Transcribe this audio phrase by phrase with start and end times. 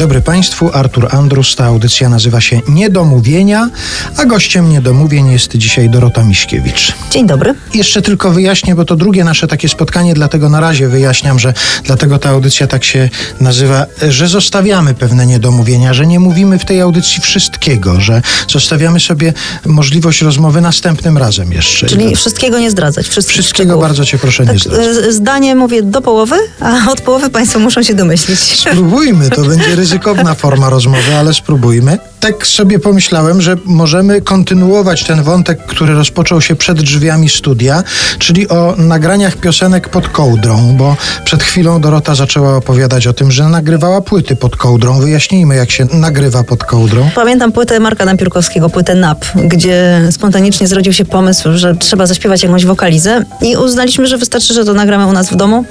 [0.00, 1.56] dobry Państwu, Artur Andrus.
[1.56, 3.70] Ta audycja nazywa się Niedomówienia,
[4.16, 6.92] a gościem Niedomówień jest dzisiaj Dorota Miśkiewicz.
[7.10, 7.54] Dzień dobry.
[7.74, 11.54] Jeszcze tylko wyjaśnię, bo to drugie nasze takie spotkanie, dlatego na razie wyjaśniam, że
[11.84, 13.08] dlatego ta audycja tak się
[13.40, 19.32] nazywa, że zostawiamy pewne niedomówienia, że nie mówimy w tej audycji wszystkiego, że zostawiamy sobie
[19.66, 21.86] możliwość rozmowy następnym razem jeszcze.
[21.86, 23.08] Czyli wszystkiego nie zdradzać.
[23.08, 25.04] Wszystkiego, Wszystkiego bardzo Cię proszę nie tak, zdradzać.
[25.04, 28.38] e, Zdanie mówię do połowy, a od połowy Państwo muszą się domyślić.
[28.40, 31.98] Spróbujmy, to będzie ryzykowna forma rozmowy, ale spróbujmy.
[32.20, 37.82] Tak sobie pomyślałem, że możemy kontynuować ten wątek, który rozpoczął się przed drzwiami studia,
[38.18, 43.48] czyli o nagraniach piosenek pod kołdrą, bo przed chwilą Dorota zaczęła opowiadać o tym, że
[43.48, 45.00] nagrywała płyty pod kołdrą.
[45.00, 47.10] Wyjaśnijmy, jak się nagrywa pod kołdrą.
[47.14, 52.64] Pamiętam płytę Marka Napiórkowskiego, płytę NAP, gdzie spontanicznie zrodził się pomysł, że trzeba zaśpiewać jakąś
[52.64, 55.64] wokalizę i uznaliśmy, że wystarczy, że to nagramy u nas w domu.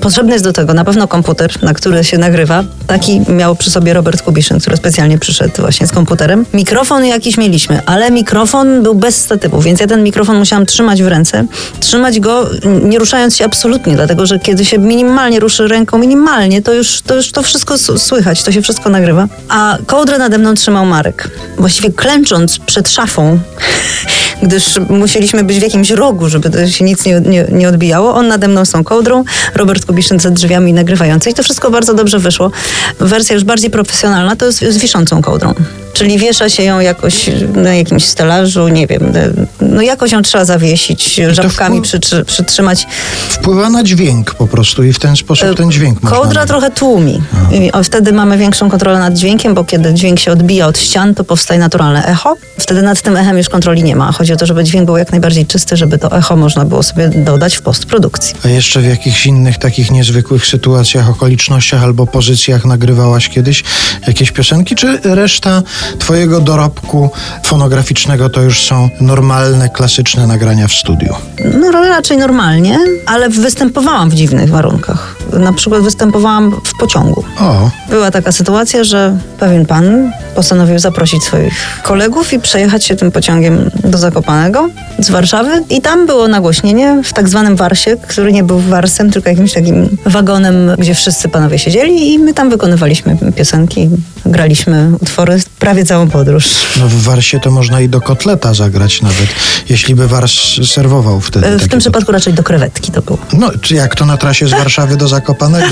[0.00, 2.64] Potrzebny jest do tego na pewno komputer, na który się nagrywa.
[2.86, 6.46] Taki miał przy sobie Robert Kubiszyn, który specjalnie przyszedł właśnie z komputerem.
[6.54, 11.06] Mikrofon jakiś mieliśmy, ale mikrofon był bez statywu, więc ja ten mikrofon musiałam trzymać w
[11.06, 11.46] ręce.
[11.80, 12.46] Trzymać go
[12.82, 17.14] nie ruszając się absolutnie, dlatego że kiedy się minimalnie ruszy ręką, minimalnie, to już to,
[17.14, 19.28] już to wszystko słychać, to się wszystko nagrywa.
[19.48, 21.30] A kołdrę nade mną trzymał Marek.
[21.58, 23.38] Właściwie klęcząc przed szafą,
[24.42, 28.14] gdyż musieliśmy być w jakimś rogu, żeby się nic nie, nie, nie odbijało.
[28.14, 31.94] On nade mną z tą kołdrą, Robert Kubiszyn za drzwiami nagrywający i to wszystko bardzo
[31.94, 32.50] dobrze wyszło.
[33.00, 35.54] Wersja już bardziej profesjonalna to jest z wiszącą kołdrą.
[35.92, 39.12] Czyli wiesza się ją jakoś na jakimś stelażu, nie wiem,
[39.60, 42.86] no jakoś ją trzeba zawiesić, żabkami wpływ- przytrzy, przytrzymać.
[43.28, 47.22] Wpływa na dźwięk po prostu i w ten sposób ten dźwięk można Kołdra trochę tłumi.
[47.72, 51.24] O, wtedy mamy większą kontrolę nad dźwiękiem, bo kiedy dźwięk się odbija od ścian, to
[51.24, 52.36] powstaje naturalne echo.
[52.58, 54.12] Wtedy nad tym echem już kontroli nie ma.
[54.12, 57.08] Chodzi o to, żeby dźwięk był jak najbardziej czysty, żeby to echo można było sobie
[57.08, 58.34] dodać w postprodukcji.
[58.44, 63.64] A jeszcze w jakichś innych takich niezwykłych sytuacjach, okolicznościach albo pozycjach nagrywałaś kiedyś
[64.06, 65.62] jakieś piosenki, czy reszta
[65.98, 67.10] twojego dorobku
[67.44, 71.14] fonograficznego to już są normalne, klasyczne nagrania w studiu?
[71.60, 75.16] No raczej normalnie, ale występowałam w dziwnych warunkach.
[75.38, 77.24] Na przykład występowałam w pociągu.
[77.40, 83.10] O, Była taka sytuacja, że pewien pan postanowił zaprosić swoich kolegów i przejechać się tym
[83.12, 84.68] pociągiem do Zakopanego
[84.98, 85.50] z Warszawy.
[85.70, 89.96] I tam było nagłośnienie w tak zwanym warsie, który nie był warsem, tylko jakimś takim
[90.06, 93.90] wagonem, gdzie wszyscy panowie siedzieli i my tam wykonywaliśmy piosenki,
[94.26, 96.44] graliśmy utwory prawie całą podróż.
[96.80, 99.26] no w warsie to można i do kotleta zagrać nawet,
[99.68, 100.32] jeśli by wars
[100.72, 101.58] serwował wtedy.
[101.58, 103.18] W tym przypadku raczej do krewetki to było.
[103.32, 105.23] No, czy jak to na trasie z Warszawy do Zakopanego.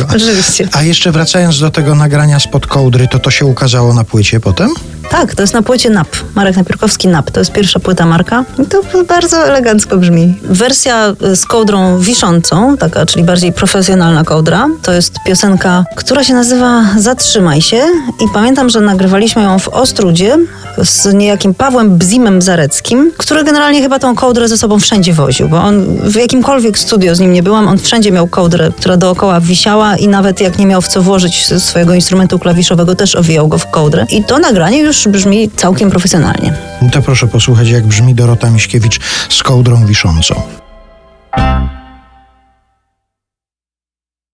[0.17, 0.69] Oczywiście.
[0.73, 4.75] A jeszcze wracając do tego nagrania spod kołdry, to to się ukazało na płycie potem?
[5.11, 6.09] Tak, to jest na płycie NAP.
[6.35, 7.31] Marek Napiórkowski NAP.
[7.31, 8.45] To jest pierwsza płyta Marka.
[8.59, 10.35] I to bardzo elegancko brzmi.
[10.43, 16.85] Wersja z kołdrą wiszącą, taka, czyli bardziej profesjonalna kołdra, to jest piosenka, która się nazywa
[16.99, 17.83] Zatrzymaj się.
[18.21, 20.39] I pamiętam, że nagrywaliśmy ją w Ostrudzie
[20.79, 25.57] z niejakim Pawłem Bzimem Zareckim, który generalnie chyba tą kołdrę ze sobą wszędzie woził, bo
[25.57, 29.97] on w jakimkolwiek studio z nim nie byłam, on wszędzie miał kołdrę, która dookoła wisiała
[29.97, 33.71] i nawet jak nie miał w co włożyć swojego instrumentu klawiszowego, też owijał go w
[33.71, 34.07] kołdrę.
[34.11, 36.55] I to nagranie już brzmi całkiem profesjonalnie.
[36.83, 40.62] No To proszę posłuchać, jak brzmi Dorota Miśkiewicz z kołdrą wiszącą.